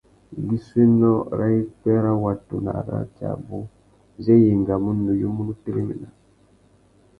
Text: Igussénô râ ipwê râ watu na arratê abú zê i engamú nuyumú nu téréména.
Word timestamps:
Igussénô 0.39 1.11
râ 1.37 1.47
ipwê 1.61 1.93
râ 2.03 2.13
watu 2.23 2.55
na 2.65 2.71
arratê 2.79 3.23
abú 3.33 3.57
zê 4.23 4.33
i 4.43 4.47
engamú 4.55 4.89
nuyumú 4.93 5.41
nu 5.47 5.53
téréména. 5.63 6.09